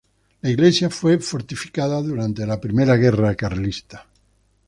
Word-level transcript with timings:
La 0.41 0.49
iglesia 0.49 0.89
fue 0.89 1.19
fortificada 1.19 2.01
durante 2.01 2.43
la 2.47 2.59
Primera 2.59 2.95
Guerra 2.95 3.35
Carlista. 3.35 4.07